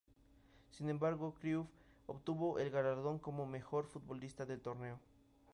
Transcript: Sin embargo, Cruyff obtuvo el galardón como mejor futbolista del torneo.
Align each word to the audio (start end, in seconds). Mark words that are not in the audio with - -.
Sin 0.71 0.89
embargo, 0.89 1.35
Cruyff 1.39 1.67
obtuvo 2.07 2.57
el 2.57 2.71
galardón 2.71 3.19
como 3.19 3.45
mejor 3.45 3.85
futbolista 3.85 4.47
del 4.47 4.59
torneo. 4.59 4.99